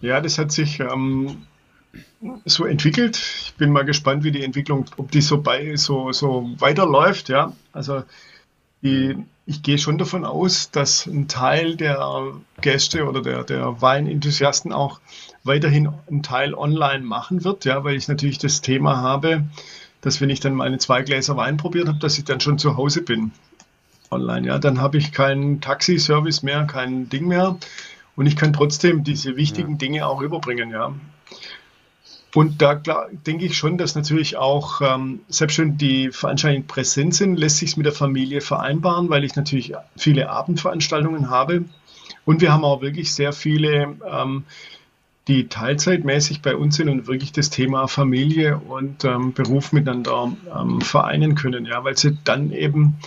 [0.00, 1.44] Ja, das hat sich ähm,
[2.44, 3.16] so entwickelt.
[3.16, 7.52] Ich bin mal gespannt, wie die Entwicklung, ob die so bei so, so weiterläuft, ja.
[7.72, 8.04] Also
[8.84, 14.72] die, ich gehe schon davon aus, dass ein Teil der Gäste oder der, der Weinenthusiasten
[14.72, 15.00] auch
[15.42, 19.44] weiterhin einen Teil online machen wird, ja, weil ich natürlich das Thema habe,
[20.04, 22.76] dass wenn ich dann meine zwei Gläser Wein probiert habe, dass ich dann schon zu
[22.76, 23.32] Hause bin
[24.10, 24.46] online.
[24.46, 27.56] Ja, dann habe ich keinen Taxiservice mehr, kein Ding mehr
[28.16, 29.78] und ich kann trotzdem diese wichtigen ja.
[29.78, 30.70] Dinge auch überbringen.
[30.70, 30.94] Ja.
[32.34, 37.14] Und da klar, denke ich schon, dass natürlich auch, ähm, selbst wenn die Veranstaltungen präsent
[37.14, 41.64] sind, lässt sich es mit der Familie vereinbaren, weil ich natürlich viele Abendveranstaltungen habe.
[42.24, 44.44] Und wir haben auch wirklich sehr viele ähm,
[45.28, 50.80] die teilzeitmäßig bei uns sind und wirklich das Thema Familie und ähm, Beruf miteinander ähm,
[50.80, 52.98] vereinen können, ja, weil sie dann eben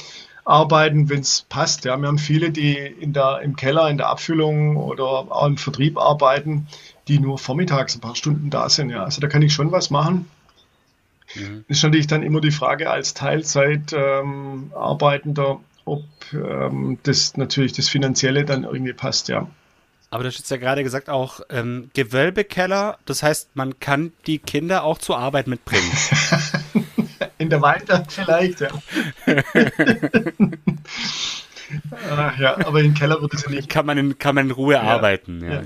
[0.45, 1.85] arbeiten, wenn es passt.
[1.85, 5.57] Ja, wir haben viele, die in der, im Keller, in der Abfüllung oder auch im
[5.57, 6.67] Vertrieb arbeiten,
[7.07, 8.89] die nur vormittags ein paar Stunden da sind.
[8.89, 10.25] Ja, also da kann ich schon was machen.
[11.35, 11.65] Mhm.
[11.67, 16.03] Ist natürlich dann immer die Frage als Teilzeit ähm, Arbeitender, ob
[16.33, 19.47] ähm, das natürlich das Finanzielle dann irgendwie passt, ja.
[20.09, 24.83] Aber du hast ja gerade gesagt auch ähm, Gewölbekeller, das heißt, man kann die Kinder
[24.83, 25.91] auch zur Arbeit mitbringen.
[27.37, 28.69] In der Weinstadt vielleicht, ja.
[32.09, 33.67] Ach, ja, aber im Keller wird es ja nicht.
[33.69, 35.41] Kann man in, kann man in Ruhe ja, arbeiten.
[35.43, 35.55] Ja.
[35.55, 35.63] Ja.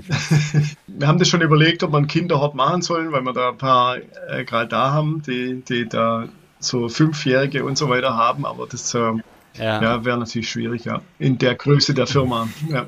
[0.86, 3.98] Wir haben das schon überlegt, ob man Kinderhort machen sollen, weil wir da ein paar
[4.28, 6.28] äh, gerade da haben, die, die da
[6.58, 9.12] so Fünfjährige und so weiter haben, aber das äh,
[9.54, 10.04] ja.
[10.04, 11.02] wäre natürlich schwierig, ja.
[11.18, 12.48] In der Größe der Firma.
[12.68, 12.86] Ja.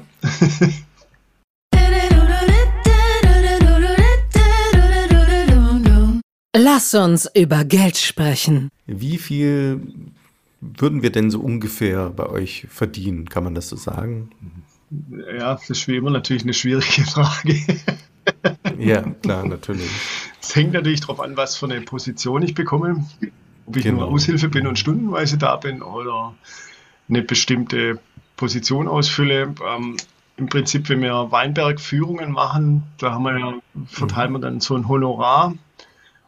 [6.56, 8.70] Lass uns über Geld sprechen.
[8.86, 9.80] Wie viel
[10.60, 13.28] würden wir denn so ungefähr bei euch verdienen?
[13.28, 14.30] Kann man das so sagen?
[15.36, 17.58] Ja, das ist wie immer natürlich eine schwierige Frage.
[18.78, 19.90] ja, klar, natürlich.
[20.40, 23.04] Es hängt natürlich darauf an, was für eine Position ich bekomme.
[23.66, 24.02] Ob ich genau.
[24.02, 26.34] nur Aushilfe bin und stundenweise da bin oder
[27.08, 27.98] eine bestimmte
[28.36, 29.54] Position ausfülle.
[29.66, 29.96] Ähm,
[30.36, 35.54] Im Prinzip, wenn wir Weinbergführungen machen, da haben wir verteilen wir dann so ein Honorar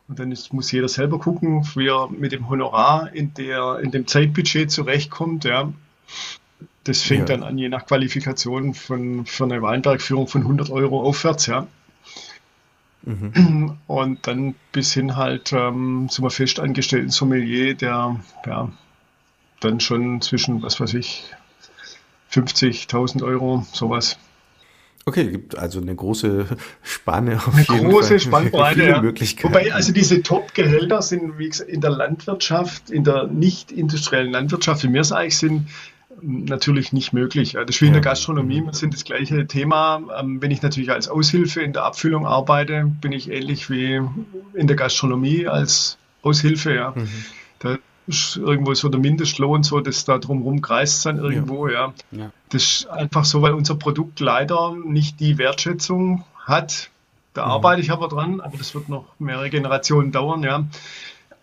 [0.09, 3.91] und dann ist, muss jeder selber gucken, wie er mit dem Honorar in, der, in
[3.91, 5.45] dem Zeitbudget zurechtkommt.
[5.45, 5.73] Ja.
[6.85, 7.37] Das fängt ja.
[7.37, 11.47] dann an, je nach Qualifikation von, von einer Weinbergführung von 100 Euro aufwärts.
[11.47, 11.67] Ja.
[13.03, 13.79] Mhm.
[13.89, 18.73] Und dann bis hin halt ähm, zum festangestellten Sommelier, der ja,
[19.61, 21.25] dann schon zwischen, was weiß ich,
[22.31, 24.19] 50.000 Euro, sowas
[25.09, 26.47] Okay, gibt also eine große
[26.83, 28.21] Spanne auf eine jeden große Fall.
[28.21, 29.01] Spannbreite, ja.
[29.01, 29.49] Möglichkeiten.
[29.49, 34.83] Wobei also diese Top-Gehälter sind wie gesagt, in der Landwirtschaft, in der nicht industriellen Landwirtschaft,
[34.83, 35.69] wie wir es eigentlich sind,
[36.23, 37.53] natürlich nicht möglich.
[37.53, 40.03] Das ist wie in der Gastronomie, wir sind das gleiche Thema.
[40.19, 44.01] Ähm, wenn ich natürlich als Aushilfe in der Abfüllung arbeite, bin ich ähnlich wie
[44.55, 46.75] in der Gastronomie als Aushilfe.
[46.75, 46.95] Ja.
[46.97, 47.09] Mhm.
[48.07, 51.93] Ist irgendwo so der Mindestlohn, so das da drumherum kreist dann irgendwo, ja.
[52.13, 52.19] ja.
[52.19, 52.31] ja.
[52.51, 56.91] Das ist einfach so, weil unser Produkt leider nicht die Wertschätzung hat.
[57.35, 57.53] Da mhm.
[57.53, 60.65] arbeite ich aber dran, aber das wird noch mehrere Generationen dauern, ja.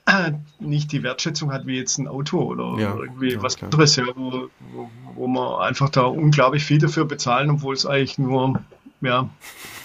[0.60, 3.72] Nicht die Wertschätzung hat wie jetzt ein Auto oder ja, irgendwie was klar.
[3.72, 8.18] anderes, ja, wo, wo, wo man einfach da unglaublich viel dafür bezahlen, obwohl es eigentlich
[8.18, 8.60] nur
[9.02, 9.30] ja,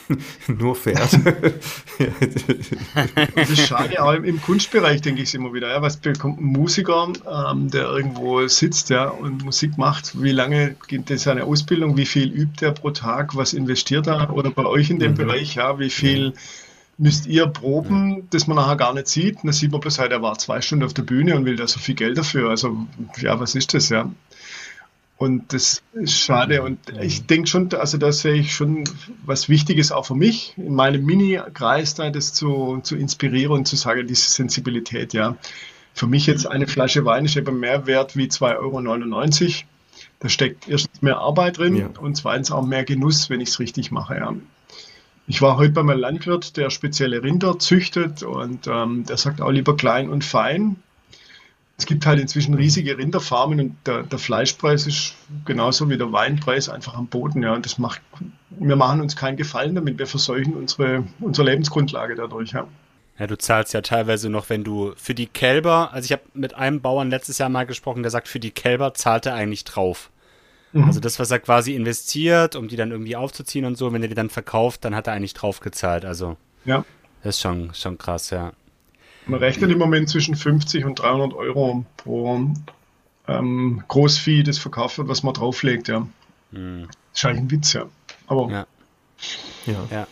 [0.49, 1.11] nur fährt.
[3.35, 5.69] das ist schade, aber im Kunstbereich denke ich es immer wieder.
[5.69, 10.21] Ja, was bekommt ein Musiker, ähm, der irgendwo sitzt ja, und Musik macht?
[10.21, 11.97] Wie lange geht das seine Ausbildung?
[11.97, 13.37] Wie viel übt er pro Tag?
[13.37, 14.33] Was investiert er?
[14.35, 15.17] Oder bei euch in dem mhm.
[15.17, 16.33] Bereich, ja, wie viel
[16.99, 19.37] müsst ihr proben, das man nachher gar nicht sieht?
[19.37, 21.57] Und dann sieht man bloß halt, er war zwei Stunden auf der Bühne und will
[21.57, 22.51] da so viel Geld dafür.
[22.51, 22.87] Also,
[23.19, 24.11] ja, was ist das, ja?
[25.19, 26.63] Und das ist schade.
[26.63, 28.85] Und ich denke schon, also da sehe ich schon
[29.27, 33.75] was Wichtiges auch für mich, in meinem Mini-Kreis da das zu, zu inspirieren und zu
[33.75, 35.37] sagen, diese Sensibilität, ja.
[35.93, 39.53] Für mich jetzt eine Flasche Wein ist eben mehr wert wie 2,99 Euro.
[40.21, 41.91] Da steckt erstens mehr Arbeit drin ja.
[42.01, 44.33] und zweitens auch mehr Genuss, wenn ich es richtig mache, ja.
[45.27, 49.51] Ich war heute bei meinem Landwirt, der spezielle Rinder züchtet und ähm, der sagt auch
[49.51, 50.77] lieber klein und fein,
[51.79, 55.15] es gibt halt inzwischen riesige Rinderfarmen und der, der, Fleischpreis ist
[55.45, 57.43] genauso wie der Weinpreis einfach am Boden.
[57.45, 58.03] Ja, und das macht,
[58.51, 59.97] wir machen uns keinen Gefallen damit.
[59.97, 62.51] Wir verseuchen unsere, unsere Lebensgrundlage dadurch.
[62.51, 62.67] Ja.
[63.17, 66.55] Ja, du zahlst ja teilweise noch, wenn du für die Kälber, also ich habe mit
[66.55, 70.11] einem Bauern letztes Jahr mal gesprochen, der sagt, für die Kälber zahlt er eigentlich drauf.
[70.73, 70.85] Mhm.
[70.85, 74.09] Also das, was er quasi investiert, um die dann irgendwie aufzuziehen und so, wenn er
[74.09, 76.05] die dann verkauft, dann hat er eigentlich drauf gezahlt.
[76.05, 76.85] Also ja.
[77.23, 78.53] das ist schon, schon krass, ja.
[79.29, 82.51] Man rechnet im Moment zwischen 50 und 300 Euro pro
[83.27, 86.07] ähm, Großvieh, das verkauft wird, was man drauflegt, ja.
[86.53, 86.87] Hm.
[87.13, 87.87] Das ist eigentlich ein Witz, ja.
[88.27, 88.51] Aber.
[88.51, 88.67] Ja.
[89.67, 89.87] ja.
[89.91, 90.07] ja.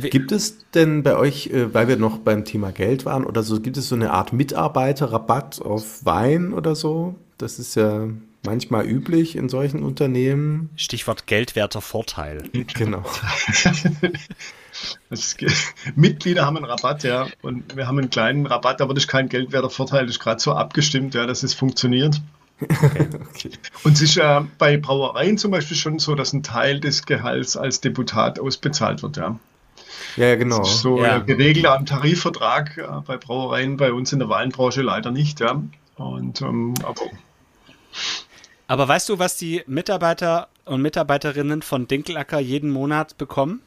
[0.00, 3.60] Gibt es denn bei euch, äh, weil wir noch beim Thema Geld waren oder so,
[3.60, 7.16] gibt es so eine Art Mitarbeiterrabatt auf Wein oder so?
[7.38, 8.08] Das ist ja
[8.46, 10.70] manchmal üblich in solchen Unternehmen.
[10.76, 12.44] Stichwort geldwerter Vorteil.
[12.74, 13.04] Genau.
[15.94, 19.28] Mitglieder haben einen Rabatt, ja, und wir haben einen kleinen Rabatt, aber das ist kein
[19.28, 22.20] geldwerter Vorteil, das ist gerade so abgestimmt, ja, dass es funktioniert.
[22.60, 23.08] Okay.
[23.30, 23.50] okay.
[23.84, 27.54] Und es ist ja bei Brauereien zum Beispiel schon so, dass ein Teil des Gehalts
[27.56, 29.38] als Deputat ausbezahlt wird, ja.
[30.16, 30.60] Ja, genau.
[30.60, 31.18] Das ist so ja.
[31.18, 35.62] geregelt am Tarifvertrag ja, bei Brauereien, bei uns in der Weinbranche leider nicht, ja.
[35.96, 37.02] Und ähm, aber
[38.68, 43.62] aber weißt du, was die Mitarbeiter und Mitarbeiterinnen von Dinkelacker jeden Monat bekommen?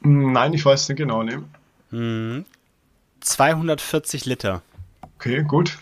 [0.00, 1.44] Nein, ich weiß nicht genau, ne?
[1.90, 2.44] Mhm.
[3.20, 4.62] 240 Liter
[5.16, 5.78] Okay, gut.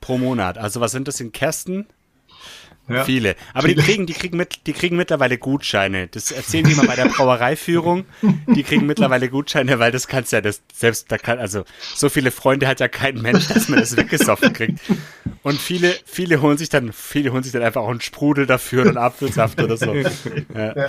[0.00, 0.58] pro Monat.
[0.58, 1.86] Also was sind das in Kästen?
[2.88, 3.04] Ja.
[3.04, 3.34] Viele.
[3.52, 6.06] Aber die kriegen, die kriegen mit, die kriegen mittlerweile Gutscheine.
[6.08, 8.04] Das erzählen die mal bei der Brauereiführung.
[8.46, 12.30] Die kriegen mittlerweile Gutscheine, weil das kannst ja, das selbst da kann, also so viele
[12.30, 14.80] Freunde hat ja kein Mensch, dass man das weggesoffen kriegt.
[15.42, 18.82] Und viele, viele holen sich dann, viele holen sich dann einfach auch einen Sprudel dafür
[18.86, 19.94] einen Apfelsaft oder so.
[20.54, 20.88] Ja.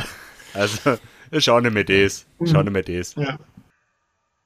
[0.53, 0.97] Also,
[1.37, 2.25] schau nicht mehr das.
[2.45, 3.15] Schau mehr das.
[3.15, 3.37] Ja.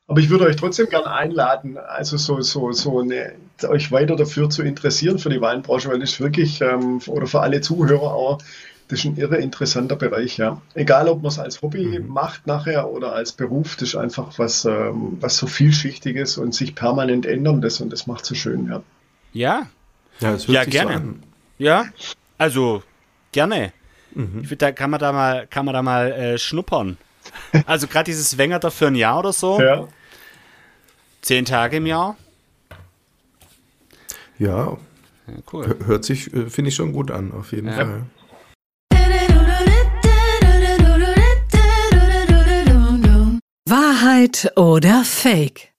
[0.08, 4.50] Aber ich würde euch trotzdem gerne einladen, also so, so, so eine, euch weiter dafür
[4.50, 8.40] zu interessieren für die Weinbranche, weil das ist wirklich, ähm, oder für alle Zuhörer auch,
[8.88, 10.62] das ist ein irre interessanter Bereich, ja.
[10.74, 14.66] Egal, ob man es als Hobby macht nachher oder als Beruf, das ist einfach was,
[14.66, 18.84] ähm, was so vielschichtiges und sich permanent ändern das und das macht so schön, ja.
[19.34, 19.68] Ja,
[20.20, 20.98] Ja, es hört Ja, sich gerne.
[20.98, 21.86] So ja.
[22.38, 22.84] Also,
[23.32, 23.72] gerne.
[24.14, 24.40] Mhm.
[24.42, 26.98] Ich finde, da kann man da mal, kann man da mal äh, schnuppern.
[27.66, 29.88] Also gerade dieses Wengerter für ein Jahr oder so, Ja,
[31.22, 32.18] zehn Tage im Jahr.
[34.42, 34.76] Ja,
[35.28, 35.78] Ja, cool.
[35.86, 37.74] hört sich, äh, finde ich schon gut an, auf jeden Ja.
[37.76, 38.06] Fall.
[43.66, 45.70] Wahrheit oder Fake?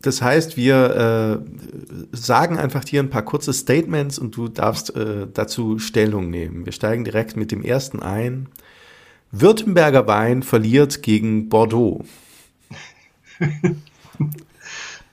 [0.00, 5.26] Das heißt, wir äh, sagen einfach dir ein paar kurze Statements und du darfst äh,
[5.32, 6.64] dazu Stellung nehmen.
[6.64, 8.48] Wir steigen direkt mit dem ersten ein.
[9.30, 12.02] Württemberger Wein verliert gegen Bordeaux.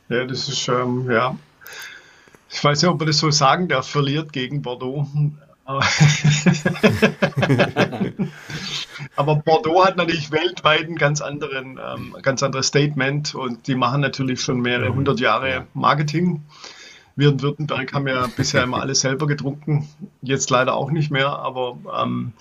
[0.09, 1.35] ja, das ist, ähm, ja.
[2.53, 5.07] Ich weiß nicht, ob man das so sagen darf, verliert gegen Bordeaux.
[9.15, 14.01] Aber- Bordeaux hat natürlich weltweit ein ganz, anderen, ähm, ganz anderes Statement und die machen
[14.01, 16.43] natürlich schon mehrere hundert Jahre Marketing.
[17.15, 19.87] Wir in Württemberg haben ja bisher immer alles selber getrunken,
[20.21, 22.33] jetzt leider auch nicht mehr, aber ähm,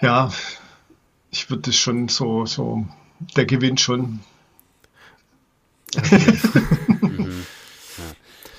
[0.00, 0.30] ja,
[1.30, 2.86] ich würde das schon so, so,
[3.36, 4.20] der gewinnt schon.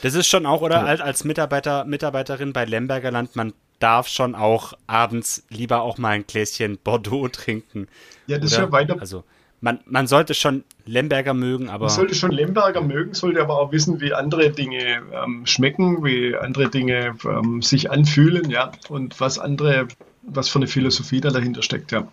[0.04, 4.36] Das ist schon auch, oder als, als Mitarbeiter, Mitarbeiterin bei Lemberger Land, man darf schon
[4.36, 7.88] auch abends lieber auch mal ein Gläschen Bordeaux trinken.
[8.28, 8.66] Ja, das ist oder?
[8.66, 8.98] ja weiter.
[9.00, 9.24] Also,
[9.62, 13.72] man, man sollte schon Lemberger mögen, aber Man sollte schon Lemberger mögen, sollte aber auch
[13.72, 19.40] wissen, wie andere Dinge ähm, schmecken, wie andere Dinge ähm, sich anfühlen, ja, und was
[19.40, 19.88] andere,
[20.24, 22.10] was für eine Philosophie da dahinter steckt, ja.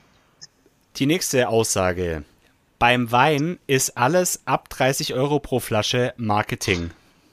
[0.94, 2.22] die nächste Aussage.
[2.78, 6.92] Beim Wein ist alles ab 30 Euro pro Flasche Marketing.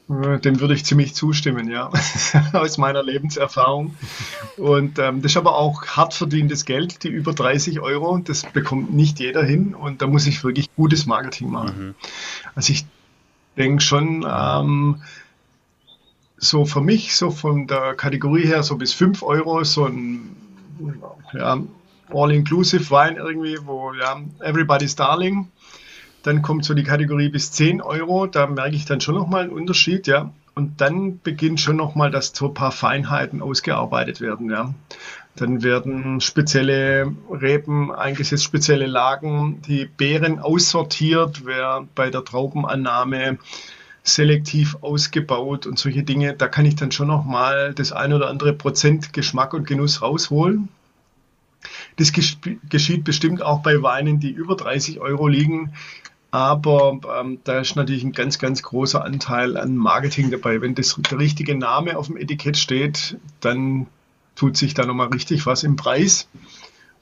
[0.09, 1.89] Äh, Dem würde ich ziemlich zustimmen, ja,
[2.53, 3.95] aus meiner Lebenserfahrung.
[4.57, 8.93] Und ähm, das ist aber auch hart verdientes Geld, die über 30 Euro, das bekommt
[8.93, 11.95] nicht jeder hin und da muss ich wirklich gutes Marketing machen.
[12.55, 12.85] Also ich
[13.57, 15.01] denke schon, ähm,
[16.37, 20.35] so für mich, so von der Kategorie her, so bis 5 Euro, so ein
[21.33, 21.57] ja,
[22.09, 25.51] All-Inclusive Wein irgendwie, wo ja, Everybody's Darling.
[26.23, 29.53] Dann kommt so die Kategorie bis 10 Euro, da merke ich dann schon nochmal einen
[29.53, 30.31] Unterschied, ja.
[30.55, 34.73] Und dann beginnt schon nochmal, dass so ein paar Feinheiten ausgearbeitet werden, ja.
[35.35, 43.37] Dann werden spezielle Reben eingesetzt, spezielle Lagen, die Beeren aussortiert, wer bei der Traubenannahme
[44.03, 46.33] selektiv ausgebaut und solche Dinge.
[46.33, 50.69] Da kann ich dann schon nochmal das ein oder andere Prozent Geschmack und Genuss rausholen.
[51.97, 55.73] Das geschieht bestimmt auch bei Weinen, die über 30 Euro liegen.
[56.31, 60.61] Aber ähm, da ist natürlich ein ganz, ganz großer Anteil an Marketing dabei.
[60.61, 63.87] Wenn das, der richtige Name auf dem Etikett steht, dann
[64.35, 66.27] tut sich da nochmal richtig was im Preis.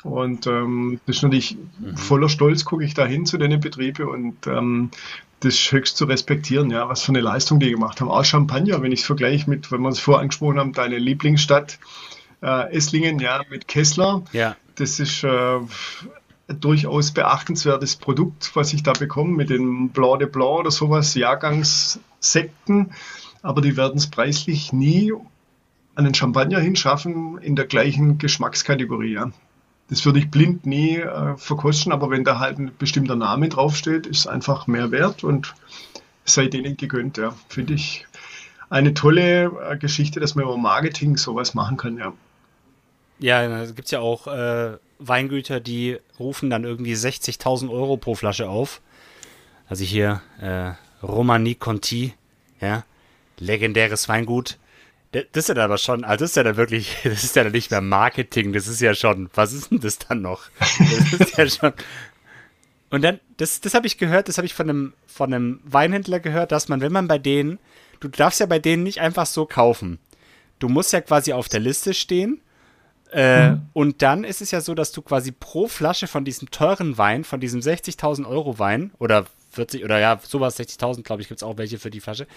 [0.03, 1.57] Und ähm, das ist natürlich
[1.95, 4.91] voller Stolz, gucke ich da hin zu den Betrieben und ähm,
[5.39, 8.09] das ist höchst zu respektieren, ja, was für eine Leistung die gemacht haben.
[8.09, 11.79] Auch Champagner, wenn ich es vergleiche mit, wenn wir es vorher angesprochen haben, deine Lieblingsstadt
[12.41, 14.23] äh, Esslingen, ja, mit Kessler.
[14.31, 14.55] Ja.
[14.75, 15.59] Das ist äh,
[16.47, 22.91] durchaus beachtenswertes Produkt, was ich da bekomme mit dem Blanc de Blanc oder sowas, Jahrgangssekten.
[23.41, 25.13] Aber die werden es preislich nie
[25.95, 29.13] an den Champagner hinschaffen in der gleichen Geschmackskategorie.
[29.13, 29.31] Ja.
[29.89, 34.07] Das würde ich blind nie äh, verkosten, aber wenn da halt ein bestimmter Name draufsteht,
[34.07, 35.53] ist es einfach mehr wert und
[36.25, 37.17] sei denen gegönnt.
[37.17, 37.33] Ja.
[37.47, 38.05] Finde ich
[38.69, 41.97] eine tolle äh, Geschichte, dass man über Marketing sowas machen kann.
[41.97, 42.13] Ja.
[43.19, 48.15] Ja, da gibt es ja auch äh, Weingüter, die rufen dann irgendwie 60.000 Euro pro
[48.15, 48.81] Flasche auf.
[49.67, 50.71] Also hier äh,
[51.03, 52.13] Romani Conti,
[52.61, 52.83] ja,
[53.39, 54.57] legendäres Weingut.
[55.11, 57.43] Das ist ja dann aber schon, also das ist ja dann wirklich, das ist ja
[57.43, 60.43] dann nicht mehr Marketing, das ist ja schon, was ist denn das dann noch?
[60.59, 61.73] Das ist ja schon.
[62.89, 66.19] Und dann, das, das habe ich gehört, das habe ich von einem, von einem Weinhändler
[66.19, 67.59] gehört, dass man, wenn man bei denen,
[67.99, 69.99] du darfst ja bei denen nicht einfach so kaufen.
[70.59, 72.41] Du musst ja quasi auf der Liste stehen
[73.11, 73.61] Äh, mhm.
[73.73, 77.23] Und dann ist es ja so, dass du quasi pro Flasche von diesem teuren Wein,
[77.23, 81.43] von diesem 60.000 Euro Wein oder 40 oder ja, sowas 60.000, glaube ich, gibt es
[81.43, 82.27] auch welche für die Flasche,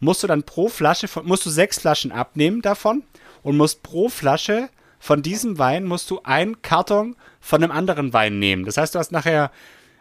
[0.00, 3.02] musst du dann pro Flasche, von, musst du sechs Flaschen abnehmen davon
[3.42, 8.38] und musst pro Flasche von diesem Wein musst du einen Karton von einem anderen Wein
[8.38, 8.64] nehmen.
[8.64, 9.50] Das heißt, du hast nachher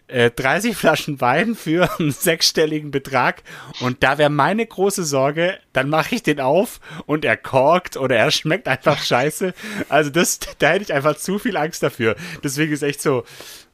[0.07, 3.43] äh, 30 Flaschen Wein für einen sechsstelligen Betrag.
[3.81, 8.15] Und da wäre meine große Sorge, dann mache ich den auf und er korkt oder
[8.15, 9.53] er schmeckt einfach scheiße.
[9.89, 12.15] Also das, da hätte ich einfach zu viel Angst dafür.
[12.43, 13.23] Deswegen ist echt so,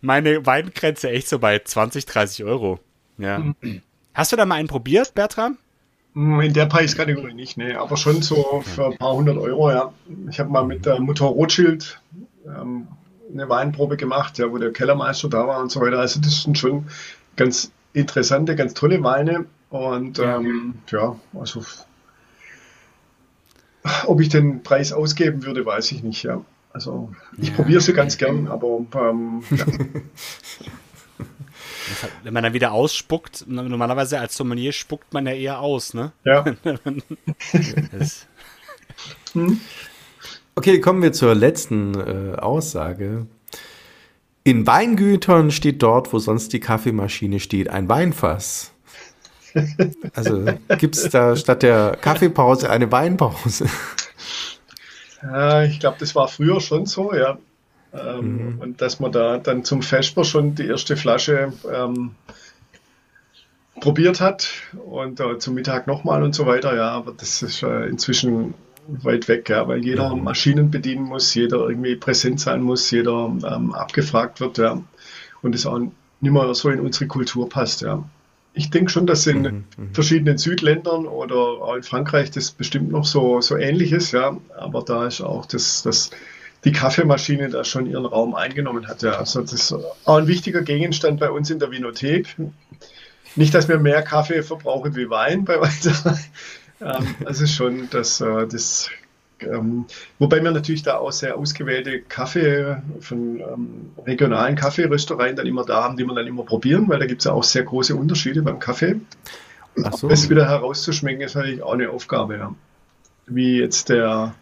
[0.01, 2.79] meine Weingrenze echt so bei 20, 30 Euro.
[3.17, 3.39] Ja.
[3.39, 3.81] Mhm.
[4.13, 5.57] Hast du da mal einen probiert, Bertram?
[6.13, 9.93] In der Preiskategorie nicht, nee, aber schon so für ein paar hundert Euro, ja.
[10.29, 12.01] Ich habe mal mit der Mutter Rothschild
[12.45, 12.89] ähm,
[13.33, 15.99] eine Weinprobe gemacht, ja, wo der Kellermeister da war und so weiter.
[15.99, 16.87] Also das sind schon
[17.35, 19.45] ganz interessante, ganz tolle Weine.
[19.69, 21.63] Und ähm, ja, also
[24.05, 26.43] ob ich den Preis ausgeben würde, weiß ich nicht, ja.
[26.73, 27.55] Also ich ja.
[27.55, 29.65] probiere sie ganz gern, aber ähm, ja.
[32.23, 36.13] Wenn man dann wieder ausspuckt, normalerweise als Sommelier spuckt man ja eher aus, ne?
[36.23, 36.45] Ja.
[39.33, 39.59] hm?
[40.55, 43.25] Okay, kommen wir zur letzten äh, Aussage.
[44.43, 48.71] In Weingütern steht dort, wo sonst die Kaffeemaschine steht, ein Weinfass.
[50.13, 50.45] Also
[50.77, 53.65] gibt es da statt der Kaffeepause eine Weinpause?
[55.21, 57.37] Ja, ich glaube, das war früher schon so, ja.
[57.93, 58.59] Ähm, mhm.
[58.59, 62.15] Und dass man da dann zum Vesper schon die erste Flasche ähm,
[63.81, 64.47] probiert hat
[64.85, 68.53] und äh, zum Mittag nochmal und so weiter, ja, aber das ist äh, inzwischen
[68.87, 73.73] weit weg, ja, weil jeder Maschinen bedienen muss, jeder irgendwie präsent sein muss, jeder ähm,
[73.73, 74.81] abgefragt wird, ja.
[75.41, 78.03] Und es auch nicht mehr so in unsere Kultur passt, ja.
[78.53, 82.91] Ich denke schon, dass in mhm, mhm, verschiedenen Südländern oder auch in Frankreich das bestimmt
[82.91, 84.37] noch so, so ähnlich ist, ja.
[84.57, 86.11] Aber da ist auch das, das,
[86.65, 89.13] die Kaffeemaschine da schon ihren Raum eingenommen hat, ja.
[89.13, 92.35] Also das ist auch ein wichtiger Gegenstand bei uns in der Vinothek.
[93.37, 96.03] Nicht, dass wir mehr Kaffee verbrauchen wie Wein bei uns,
[96.81, 98.89] ähm, ist schon das, äh, das
[99.43, 99.85] ähm,
[100.19, 105.83] wobei wir natürlich da auch sehr ausgewählte Kaffee von ähm, regionalen Kaffeeröstereien dann immer da
[105.83, 108.41] haben, die wir dann immer probieren, weil da gibt es ja auch sehr große Unterschiede
[108.41, 109.01] beim Kaffee.
[109.75, 110.07] Und so.
[110.07, 112.37] das wieder herauszuschmecken, ist natürlich auch eine Aufgabe.
[112.37, 112.55] Ja.
[113.25, 114.35] Wie jetzt der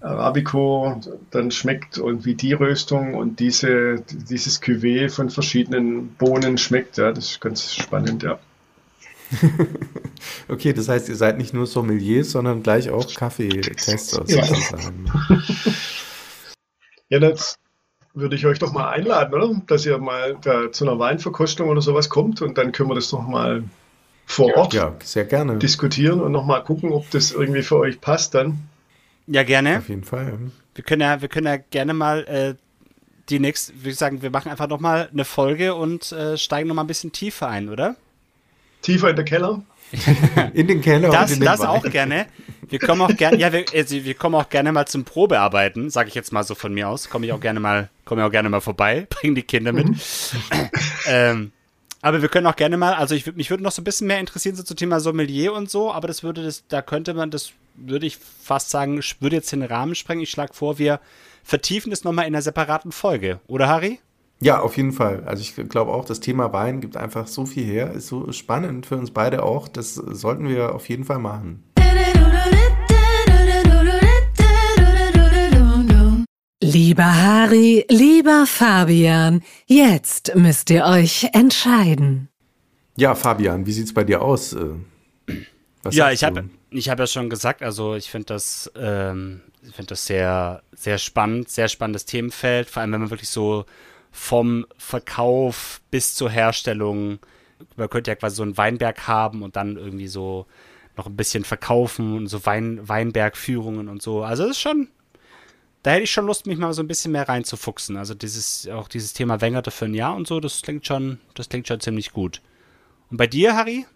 [0.00, 1.00] Arabico
[1.30, 7.12] dann schmeckt und wie die Röstung und diese, dieses Cuvée von verschiedenen Bohnen schmeckt, ja,
[7.12, 8.38] das ist ganz spannend, ja.
[10.48, 14.44] okay, das heißt, ihr seid nicht nur Sommeliers, sondern gleich auch Kaffeetester ja.
[14.44, 15.06] sozusagen.
[17.08, 17.56] Ja, das
[18.14, 19.62] würde ich euch doch mal einladen, oder?
[19.66, 23.10] Dass ihr mal da zu einer Weinverkostung oder sowas kommt und dann können wir das
[23.10, 23.64] doch mal
[24.26, 25.56] vor Ort ja, sehr gerne.
[25.56, 28.58] diskutieren und nochmal gucken, ob das irgendwie für euch passt dann.
[29.26, 29.78] Ja, gerne.
[29.78, 30.38] Auf jeden Fall.
[30.74, 32.54] Wir können ja, wir können ja gerne mal äh,
[33.28, 36.84] die nächste, würde ich sagen, wir machen einfach nochmal eine Folge und äh, steigen nochmal
[36.84, 37.96] ein bisschen tiefer ein, oder?
[38.82, 39.62] Tiefer in der Keller?
[40.54, 41.10] in den Keller.
[41.10, 42.26] Das, und in das auch gerne.
[42.68, 46.08] Wir kommen auch gerne, ja, wir, also wir kommen auch gerne mal zum Probearbeiten, sage
[46.08, 47.08] ich jetzt mal so von mir aus.
[47.08, 49.88] Komme ich auch gerne mal, komme auch gerne mal vorbei, bringen die Kinder mit.
[49.88, 50.00] Mhm.
[51.06, 51.52] ähm,
[52.02, 54.20] aber wir können auch gerne mal, also ich, mich würde noch so ein bisschen mehr
[54.20, 57.52] interessieren so zum Thema Sommelier und so, aber das würde das, da könnte man, das
[57.74, 60.22] würde ich fast sagen, würde jetzt den Rahmen sprengen.
[60.22, 61.00] Ich schlage vor, wir
[61.42, 64.00] vertiefen das nochmal in einer separaten Folge, oder Harry?
[64.40, 65.24] Ja, auf jeden Fall.
[65.26, 68.86] Also ich glaube auch, das Thema Wein gibt einfach so viel her, ist so spannend
[68.86, 69.66] für uns beide auch.
[69.66, 71.64] Das sollten wir auf jeden Fall machen.
[76.62, 82.28] Lieber Harry, lieber Fabian, jetzt müsst ihr euch entscheiden.
[82.96, 84.52] Ja, Fabian, wie sieht's bei dir aus?
[84.52, 84.74] Äh,
[85.82, 89.74] was ja, ich habe ich habe ja schon gesagt, also ich finde das, ähm, ich
[89.74, 93.64] finde das sehr, sehr spannend, sehr spannendes Themenfeld, vor allem wenn man wirklich so
[94.18, 97.20] vom Verkauf bis zur Herstellung.
[97.76, 100.46] Man könnte ja quasi so einen Weinberg haben und dann irgendwie so
[100.96, 104.24] noch ein bisschen verkaufen und so Wein, Weinbergführungen und so.
[104.24, 104.88] Also das ist schon,
[105.84, 107.96] da hätte ich schon Lust, mich mal so ein bisschen mehr reinzufuchsen.
[107.96, 111.48] Also dieses, auch dieses Thema Wengerte für ein Jahr und so, das klingt schon, das
[111.48, 112.42] klingt schon ziemlich gut.
[113.10, 113.86] Und bei dir, Harry?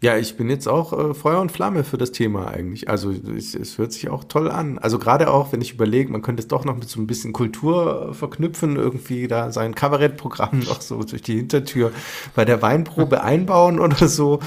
[0.00, 2.88] Ja, ich bin jetzt auch äh, Feuer und Flamme für das Thema eigentlich.
[2.88, 4.78] Also es, es hört sich auch toll an.
[4.78, 7.32] Also gerade auch, wenn ich überlege, man könnte es doch noch mit so ein bisschen
[7.32, 11.92] Kultur äh, verknüpfen, irgendwie da sein Kabarettprogramm noch so durch die Hintertür
[12.34, 14.40] bei der Weinprobe einbauen oder so.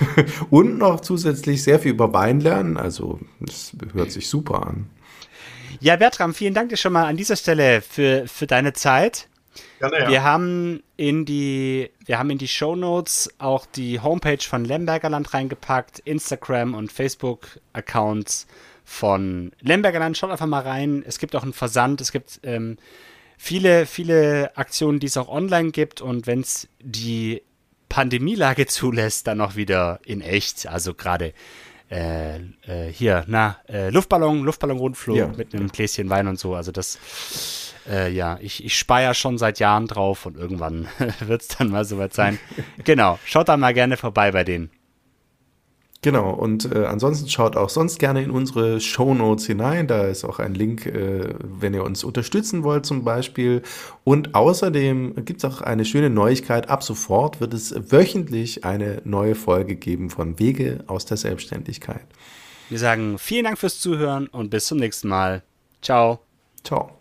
[0.50, 2.76] und noch zusätzlich sehr viel über Wein lernen.
[2.76, 4.88] Also das hört sich super an.
[5.80, 9.28] Ja, Bertram, vielen Dank dir schon mal an dieser Stelle für, für deine Zeit.
[9.78, 10.08] Gerne, ja.
[10.08, 15.32] Wir haben in die, wir haben in die Show Notes auch die Homepage von Lembergerland
[15.32, 18.46] reingepackt, Instagram und Facebook Accounts
[18.84, 20.16] von Lemberger Land.
[20.16, 21.04] Schaut einfach mal rein.
[21.06, 22.00] Es gibt auch einen Versand.
[22.00, 22.78] Es gibt ähm,
[23.36, 26.00] viele, viele Aktionen, die es auch online gibt.
[26.00, 27.42] Und wenn es die
[27.88, 30.66] Pandemielage zulässt, dann noch wieder in echt.
[30.66, 31.34] Also gerade
[31.90, 35.28] äh, äh, hier, na, äh, Luftballon, Luftballon-Rundflug Ja.
[35.28, 36.54] mit einem Gläschen Wein und so.
[36.54, 40.88] Also das, äh, ja, ich, ich speier schon seit Jahren drauf und irgendwann
[41.20, 42.38] wird es dann mal soweit sein.
[42.84, 44.70] genau, schaut da mal gerne vorbei bei denen.
[46.00, 49.88] Genau, und äh, ansonsten schaut auch sonst gerne in unsere Shownotes hinein.
[49.88, 53.62] Da ist auch ein Link, äh, wenn ihr uns unterstützen wollt zum Beispiel.
[54.04, 56.68] Und außerdem gibt es auch eine schöne Neuigkeit.
[56.68, 62.06] Ab sofort wird es wöchentlich eine neue Folge geben von Wege aus der Selbstständigkeit.
[62.68, 65.42] Wir sagen vielen Dank fürs Zuhören und bis zum nächsten Mal.
[65.82, 66.20] Ciao.
[66.62, 66.92] Ciao.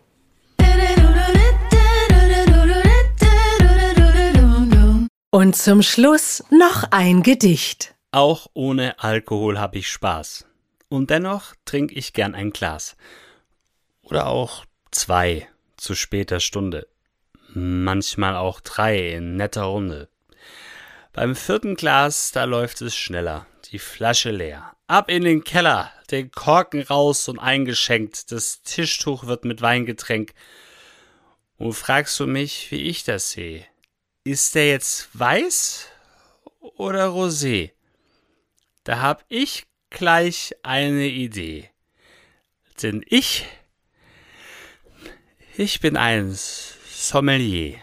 [5.29, 7.96] Und zum Schluss noch ein Gedicht.
[8.18, 10.47] Auch ohne Alkohol habe ich Spaß.
[10.89, 12.97] Und dennoch trinke ich gern ein Glas.
[14.01, 16.88] Oder auch zwei zu später Stunde.
[17.53, 20.09] Manchmal auch drei in netter Runde.
[21.13, 23.45] Beim vierten Glas, da läuft es schneller.
[23.65, 24.76] Die Flasche leer.
[24.88, 28.32] Ab in den Keller, den Korken raus und eingeschenkt.
[28.32, 30.36] Das Tischtuch wird mit Wein getränkt.
[31.57, 33.68] Und fragst du mich, wie ich das sehe?
[34.24, 35.88] Ist der jetzt weiß
[36.78, 37.76] oder rosé?
[38.88, 41.69] Da hab ich gleich eine Idee.
[42.81, 43.45] Denn ich,
[45.57, 47.79] ich bin ein Sommelier.